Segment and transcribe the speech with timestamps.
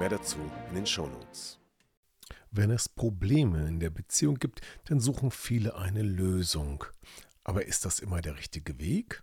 [0.00, 0.38] Mehr dazu
[0.70, 1.58] in den Shownotes.
[2.50, 6.84] Wenn es Probleme in der Beziehung gibt, dann suchen viele eine Lösung.
[7.44, 9.22] Aber ist das immer der richtige Weg?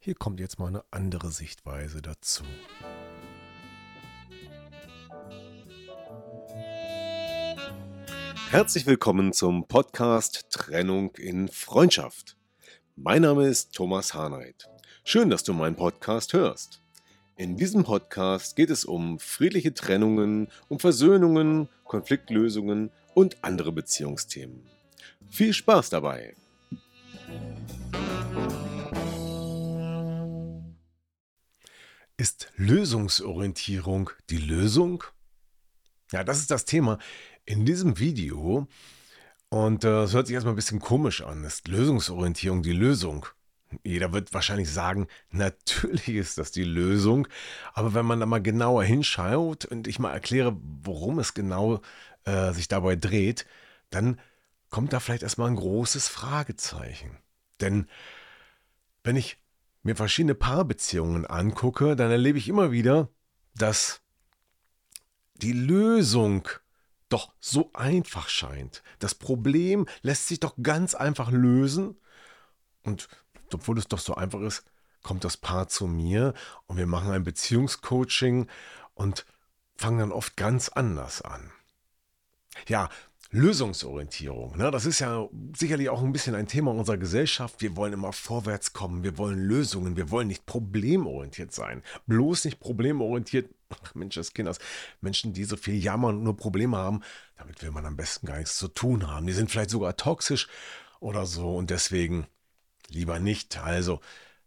[0.00, 2.42] Hier kommt jetzt mal eine andere Sichtweise dazu.
[8.50, 12.36] Herzlich willkommen zum Podcast Trennung in Freundschaft.
[12.96, 14.68] Mein Name ist Thomas Harnight.
[15.04, 16.82] Schön, dass du meinen Podcast hörst.
[17.38, 24.68] In diesem Podcast geht es um friedliche Trennungen, um Versöhnungen, Konfliktlösungen und andere Beziehungsthemen.
[25.30, 26.34] Viel Spaß dabei!
[32.16, 35.04] Ist Lösungsorientierung die Lösung?
[36.10, 36.98] Ja, das ist das Thema
[37.44, 38.66] in diesem Video.
[39.48, 41.44] Und äh, es äh, hört sich erstmal ein bisschen komisch an.
[41.44, 43.26] Ist Lösungsorientierung die Lösung?
[43.84, 47.28] Jeder wird wahrscheinlich sagen, natürlich ist das die Lösung.
[47.74, 51.80] Aber wenn man da mal genauer hinschaut und ich mal erkläre, worum es genau
[52.24, 53.46] äh, sich dabei dreht,
[53.90, 54.20] dann
[54.70, 57.18] kommt da vielleicht erstmal ein großes Fragezeichen.
[57.60, 57.88] Denn
[59.04, 59.38] wenn ich
[59.82, 63.08] mir verschiedene Paarbeziehungen angucke, dann erlebe ich immer wieder,
[63.54, 64.02] dass
[65.34, 66.48] die Lösung
[67.08, 68.82] doch so einfach scheint.
[68.98, 71.96] Das Problem lässt sich doch ganz einfach lösen.
[72.82, 73.08] Und
[73.54, 74.64] obwohl es doch so einfach ist,
[75.02, 76.34] kommt das Paar zu mir
[76.66, 78.46] und wir machen ein Beziehungscoaching
[78.94, 79.24] und
[79.76, 81.52] fangen dann oft ganz anders an.
[82.66, 82.88] Ja,
[83.30, 84.56] Lösungsorientierung.
[84.56, 84.70] Ne?
[84.70, 87.60] Das ist ja sicherlich auch ein bisschen ein Thema unserer Gesellschaft.
[87.60, 91.82] Wir wollen immer vorwärts kommen, wir wollen Lösungen, wir wollen nicht problemorientiert sein.
[92.06, 93.54] Bloß nicht problemorientiert.
[93.84, 94.58] Ach Mensch, das Kinders.
[95.02, 97.02] Menschen, die so viel jammern und nur Probleme haben,
[97.36, 99.26] damit will man am besten gar nichts zu tun haben.
[99.26, 100.48] Die sind vielleicht sogar toxisch
[100.98, 102.26] oder so und deswegen
[102.88, 103.58] lieber nicht.
[103.58, 104.00] Also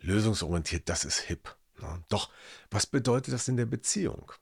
[0.00, 1.56] lösungsorientiert, das ist hip.
[1.80, 2.04] Ne?
[2.08, 2.30] Doch,
[2.70, 4.32] was bedeutet das in der Beziehung?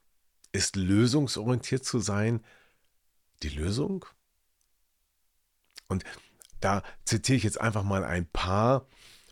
[0.51, 2.43] Ist lösungsorientiert zu sein
[3.43, 4.05] die Lösung?
[5.87, 6.03] Und
[6.59, 8.87] da zitiere ich jetzt einfach mal ein paar,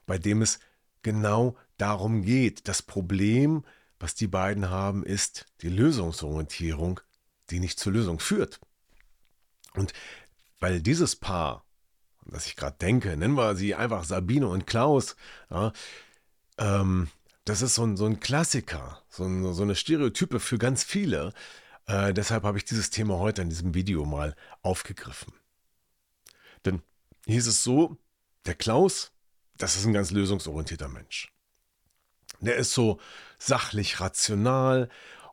[0.06, 0.59] bei dem es
[1.01, 2.68] genau darum geht.
[2.68, 3.66] Das Problem,
[4.00, 7.00] was die beiden haben, ist die Lösungsorientierung,
[7.50, 8.59] die nicht zur Lösung führt.
[9.74, 9.94] Und
[10.59, 11.62] weil dieses Paar,
[12.26, 15.16] das ich gerade denke, nennen wir sie einfach Sabine und Klaus,
[15.50, 15.72] ja,
[16.58, 17.10] ähm,
[17.46, 21.34] das ist so ein, so ein Klassiker, so, ein, so eine Stereotype für ganz viele.
[21.88, 25.34] Äh, deshalb habe ich dieses Thema heute in diesem Video mal aufgegriffen.
[26.66, 26.82] Denn
[27.26, 27.98] hier ist es so,
[28.46, 29.12] der Klaus,
[29.58, 31.34] das ist ein ganz lösungsorientierter Mensch.
[32.40, 33.00] Der ist so
[33.38, 34.90] sachlich rational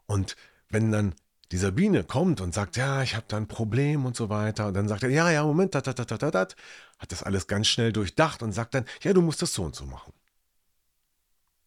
[0.07, 0.37] und
[0.69, 1.15] wenn dann
[1.53, 4.75] die Sabine kommt und sagt, ja, ich habe da ein Problem und so weiter, und
[4.75, 6.57] dann sagt er, ja, ja, Moment, dat, dat, dat, dat,
[6.99, 9.75] hat das alles ganz schnell durchdacht und sagt dann, ja, du musst das so und
[9.75, 10.13] so machen.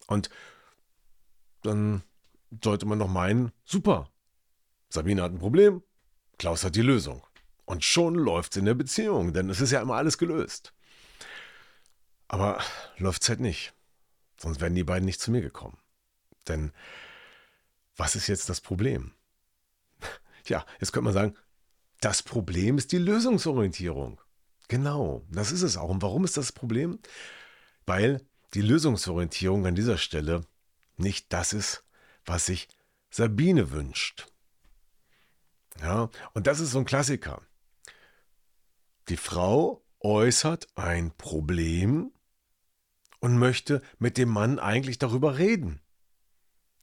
[0.07, 0.29] Und
[1.63, 2.03] dann
[2.63, 4.09] sollte man doch meinen, super,
[4.89, 5.81] Sabine hat ein Problem,
[6.37, 7.25] Klaus hat die Lösung.
[7.65, 10.73] Und schon läuft es in der Beziehung, denn es ist ja immer alles gelöst.
[12.27, 12.61] Aber
[12.97, 13.73] läuft es halt nicht.
[14.37, 15.77] Sonst wären die beiden nicht zu mir gekommen.
[16.47, 16.73] Denn
[17.95, 19.13] was ist jetzt das Problem?
[20.45, 21.35] Ja, jetzt könnte man sagen,
[22.01, 24.19] das Problem ist die Lösungsorientierung.
[24.67, 25.89] Genau, das ist es auch.
[25.89, 26.99] Und warum ist das Problem?
[27.85, 28.21] Weil
[28.53, 30.45] die Lösungsorientierung an dieser Stelle
[30.97, 31.83] nicht das ist,
[32.25, 32.67] was sich
[33.09, 34.27] Sabine wünscht.
[35.81, 37.41] Ja, und das ist so ein Klassiker.
[39.09, 42.11] Die Frau äußert ein Problem
[43.19, 45.81] und möchte mit dem Mann eigentlich darüber reden.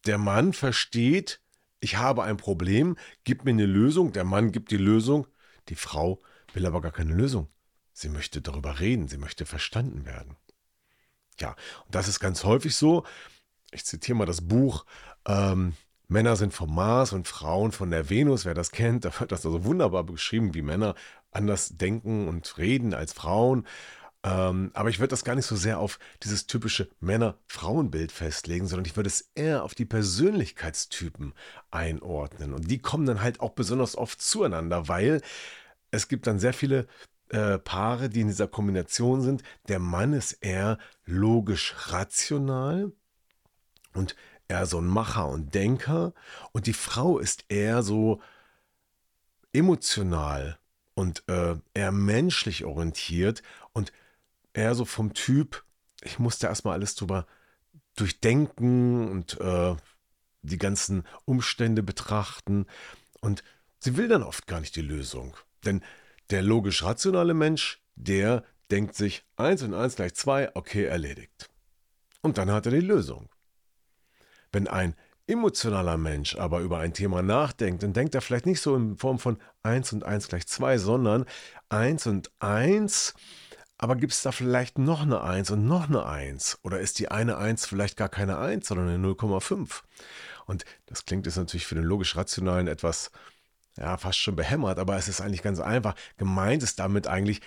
[0.06, 1.40] Der Mann versteht,
[1.80, 5.26] ich habe ein Problem, gib mir eine Lösung, der Mann gibt die Lösung,
[5.68, 6.20] die Frau
[6.52, 7.48] will aber gar keine Lösung.
[7.92, 10.36] Sie möchte darüber reden, sie möchte verstanden werden.
[11.38, 11.56] Ja,
[11.86, 13.04] und das ist ganz häufig so.
[13.72, 14.84] Ich zitiere mal das Buch
[15.26, 15.74] ähm,
[16.10, 18.44] Männer sind vom Mars und Frauen von der Venus.
[18.44, 20.94] Wer das kennt, da wird das also wunderbar beschrieben, wie Männer
[21.30, 23.66] anders denken und reden als Frauen.
[24.22, 28.84] Ähm, aber ich würde das gar nicht so sehr auf dieses typische Männer-Frauen-Bild festlegen, sondern
[28.84, 31.32] ich würde es eher auf die Persönlichkeitstypen
[31.70, 32.52] einordnen.
[32.52, 35.22] Und die kommen dann halt auch besonders oft zueinander, weil
[35.90, 36.86] es gibt dann sehr viele
[37.30, 39.42] äh, Paare, die in dieser Kombination sind.
[39.68, 42.92] Der Mann ist eher logisch rational
[43.94, 44.16] und
[44.48, 46.12] eher so ein Macher und Denker
[46.52, 48.20] und die Frau ist eher so
[49.52, 50.58] emotional
[50.94, 53.92] und äh, eher menschlich orientiert und
[54.52, 55.64] eher so vom Typ,
[56.02, 57.26] ich musste erstmal alles drüber
[57.96, 59.76] durchdenken und äh,
[60.42, 62.66] die ganzen Umstände betrachten.
[63.20, 63.42] Und
[63.78, 65.36] sie will dann oft gar nicht die Lösung.
[65.64, 65.82] Denn
[66.30, 71.50] der logisch-rationale Mensch, der denkt sich 1 und 1 gleich 2, okay, erledigt.
[72.22, 73.28] Und dann hat er die Lösung.
[74.52, 74.94] Wenn ein
[75.26, 79.18] emotionaler Mensch aber über ein Thema nachdenkt, dann denkt er vielleicht nicht so in Form
[79.18, 81.24] von 1 und 1 gleich 2, sondern
[81.68, 83.14] 1 und 1,
[83.82, 86.58] aber gibt es da vielleicht noch eine 1 und noch eine 1?
[86.62, 89.82] Oder ist die eine 1 vielleicht gar keine 1, sondern eine 0,5?
[90.44, 93.10] Und das klingt jetzt natürlich für den logisch-rationalen etwas,
[93.78, 95.94] ja, fast schon behämmert, aber es ist eigentlich ganz einfach.
[96.18, 97.40] Gemeint ist damit eigentlich,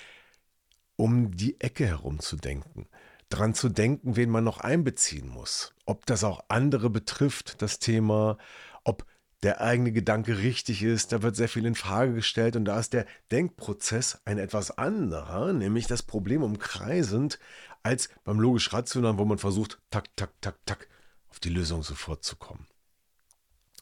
[0.95, 2.87] um die Ecke herum zu denken
[3.33, 5.73] dran zu denken, wen man noch einbeziehen muss.
[5.85, 8.37] Ob das auch andere betrifft, das Thema,
[8.83, 9.05] ob
[9.43, 12.93] der eigene Gedanke richtig ist, da wird sehr viel in Frage gestellt und da ist
[12.93, 17.39] der Denkprozess ein etwas anderer, nämlich das Problem umkreisend,
[17.83, 20.87] als beim logisch-rationalen, wo man versucht, tak, tak, tak, tak,
[21.27, 22.67] auf die Lösung sofort zu kommen.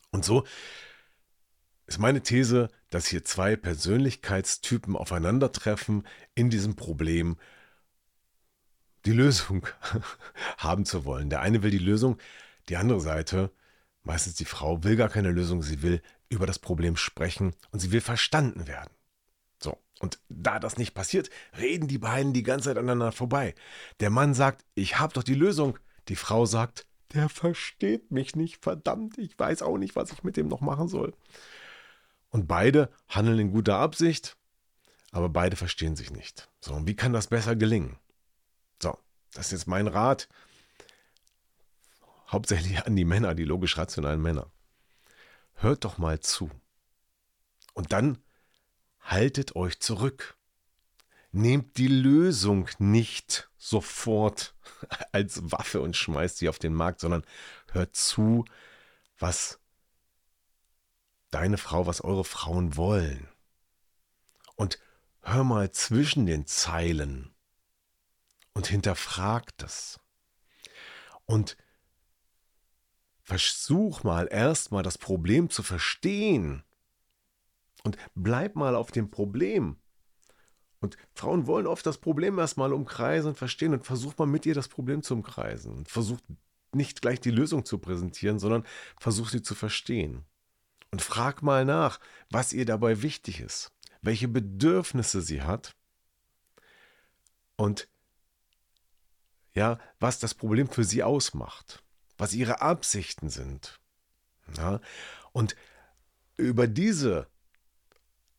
[0.10, 0.46] Und so
[1.86, 7.38] ist meine These, dass hier zwei Persönlichkeitstypen aufeinandertreffen in diesem Problem
[9.06, 9.68] die Lösung
[10.57, 11.30] haben zu wollen.
[11.30, 12.18] Der eine will die Lösung,
[12.69, 13.52] die andere Seite,
[14.03, 17.92] meistens die Frau, will gar keine Lösung, sie will über das Problem sprechen und sie
[17.92, 18.92] will verstanden werden.
[19.62, 23.53] So, und da das nicht passiert, reden die beiden die ganze Zeit aneinander vorbei.
[24.00, 25.77] Der Mann sagt, ich habe doch die Lösung.
[26.07, 30.38] Die Frau sagt, der versteht mich nicht, verdammt, ich weiß auch nicht, was ich mit
[30.38, 31.13] dem noch machen soll.
[32.30, 34.38] Und beide handeln in guter Absicht,
[35.12, 36.50] aber beide verstehen sich nicht.
[36.62, 37.97] So, und wie kann das besser gelingen?
[38.81, 38.97] So,
[39.33, 40.30] das ist jetzt mein Rat.
[42.31, 44.50] Hauptsächlich an die Männer, die logisch-rationalen Männer.
[45.56, 46.50] Hört doch mal zu.
[47.74, 48.24] Und dann
[49.01, 50.38] haltet euch zurück.
[51.33, 54.56] Nehmt die Lösung nicht sofort
[55.12, 57.25] als Waffe und schmeißt sie auf den Markt, sondern
[57.72, 58.45] hört zu,
[59.19, 59.60] was
[61.31, 63.28] deine Frau, was eure Frauen wollen.
[64.56, 64.80] Und
[65.22, 67.33] hör mal zwischen den Zeilen
[68.54, 70.00] und hinterfragt es.
[71.25, 71.57] Und
[73.31, 76.63] versuch mal erstmal das Problem zu verstehen.
[77.83, 79.78] Und bleib mal auf dem Problem.
[80.81, 84.54] Und Frauen wollen oft das Problem erstmal umkreisen und verstehen und versuch mal mit ihr
[84.54, 85.74] das Problem zu umkreisen.
[85.74, 86.19] Und versuch
[86.74, 88.66] nicht gleich die Lösung zu präsentieren, sondern
[89.00, 90.25] versuch sie zu verstehen.
[90.92, 92.01] Und frag mal nach,
[92.31, 95.74] was ihr dabei wichtig ist, welche Bedürfnisse sie hat.
[97.56, 97.88] Und
[99.54, 101.81] ja, was das Problem für sie ausmacht,
[102.21, 103.79] was ihre Absichten sind.
[104.56, 104.79] Ja,
[105.31, 105.56] und
[106.38, 107.25] über diese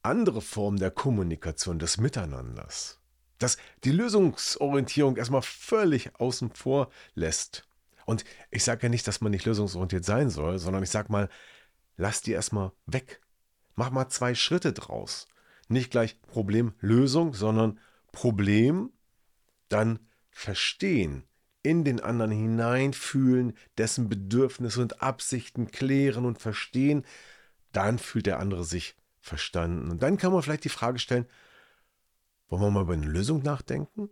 [0.02, 3.00] andere Form der Kommunikation, des Miteinanders,
[3.38, 7.68] das die Lösungsorientierung erstmal völlig außen vor lässt.
[8.06, 11.28] Und ich sage ja nicht, dass man nicht lösungsorientiert sein soll, sondern ich sage mal,
[11.96, 13.20] lass die erstmal weg.
[13.74, 15.26] Mach mal zwei Schritte draus.
[15.66, 17.80] Nicht gleich Problem, Lösung, sondern
[18.12, 18.92] Problem,
[19.68, 19.98] dann
[20.30, 21.24] verstehen,
[21.62, 27.04] in den anderen hineinfühlen, dessen Bedürfnisse und Absichten klären und verstehen,
[27.72, 29.90] dann fühlt der andere sich verstanden.
[29.90, 31.26] Und dann kann man vielleicht die Frage stellen,
[32.48, 34.10] wollen wir mal über eine Lösung nachdenken?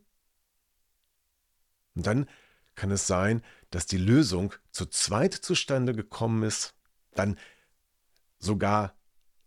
[1.95, 2.29] Und dann
[2.77, 6.75] kann es sein, dass die Lösung zu zweit zustande gekommen ist,
[7.13, 7.37] dann
[8.39, 8.95] sogar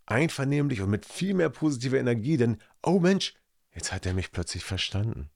[0.05, 3.33] einvernehmlich und mit viel mehr positiver Energie, denn, oh Mensch,
[3.73, 5.29] jetzt hat er mich plötzlich verstanden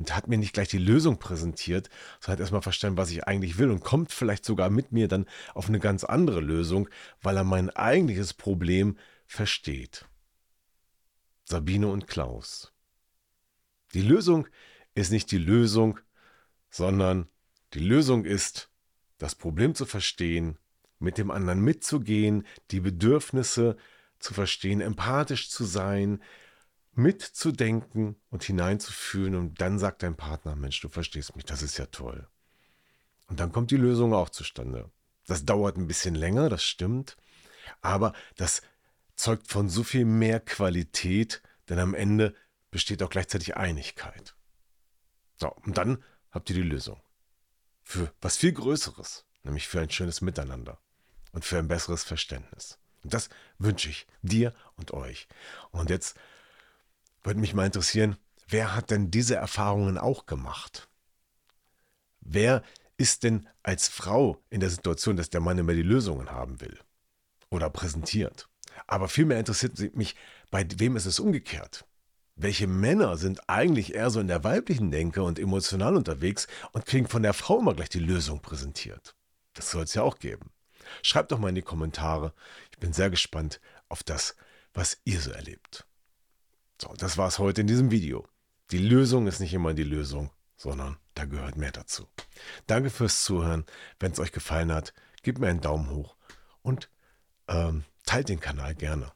[0.00, 1.90] und hat mir nicht gleich die Lösung präsentiert,
[2.20, 5.26] sondern hat erstmal verstanden, was ich eigentlich will und kommt vielleicht sogar mit mir dann
[5.54, 6.88] auf eine ganz andere Lösung,
[7.20, 10.06] weil er mein eigentliches Problem versteht.
[11.44, 12.72] Sabine und Klaus.
[13.92, 14.48] Die Lösung
[14.94, 16.00] ist nicht die Lösung,
[16.70, 17.28] sondern
[17.74, 18.70] die Lösung ist,
[19.18, 20.56] das Problem zu verstehen,
[20.98, 23.76] mit dem anderen mitzugehen, die Bedürfnisse
[24.18, 26.22] zu verstehen, empathisch zu sein,
[26.92, 31.86] mitzudenken und hineinzufühlen und dann sagt dein Partner, Mensch, du verstehst mich, das ist ja
[31.86, 32.26] toll.
[33.28, 34.90] Und dann kommt die Lösung auch zustande.
[35.26, 37.16] Das dauert ein bisschen länger, das stimmt,
[37.80, 38.62] aber das
[39.14, 42.34] zeugt von so viel mehr Qualität, denn am Ende
[42.70, 44.34] besteht auch gleichzeitig Einigkeit.
[45.36, 47.00] So, und dann habt ihr die Lösung.
[47.82, 50.78] Für was viel Größeres, nämlich für ein schönes Miteinander
[51.32, 52.78] und für ein besseres Verständnis.
[53.02, 55.28] Und das wünsche ich dir und euch.
[55.70, 56.16] Und jetzt
[57.22, 58.16] würde mich mal interessieren,
[58.48, 60.88] wer hat denn diese Erfahrungen auch gemacht?
[62.20, 62.62] Wer
[62.96, 66.78] ist denn als Frau in der Situation, dass der Mann immer die Lösungen haben will
[67.50, 68.48] oder präsentiert?
[68.86, 70.16] Aber vielmehr interessiert mich,
[70.50, 71.86] bei wem ist es umgekehrt?
[72.36, 77.08] Welche Männer sind eigentlich eher so in der weiblichen Denke und emotional unterwegs und kriegen
[77.08, 79.14] von der Frau immer gleich die Lösung präsentiert?
[79.54, 80.50] Das soll es ja auch geben.
[81.02, 82.32] Schreibt doch mal in die Kommentare.
[82.72, 84.36] Ich bin sehr gespannt auf das,
[84.72, 85.86] was ihr so erlebt.
[86.80, 88.26] So, das war es heute in diesem Video.
[88.70, 92.08] Die Lösung ist nicht immer die Lösung, sondern da gehört mehr dazu.
[92.66, 93.66] Danke fürs Zuhören.
[93.98, 96.16] Wenn es euch gefallen hat, gebt mir einen Daumen hoch
[96.62, 96.88] und
[97.48, 99.12] ähm, teilt den Kanal gerne.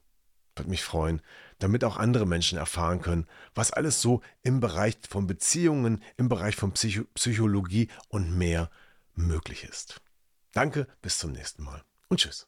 [0.55, 1.21] Würde mich freuen,
[1.57, 6.55] damit auch andere Menschen erfahren können, was alles so im Bereich von Beziehungen, im Bereich
[6.55, 8.69] von Psycho Psychologie und mehr
[9.15, 10.01] möglich ist.
[10.53, 12.47] Danke, bis zum nächsten Mal und tschüss.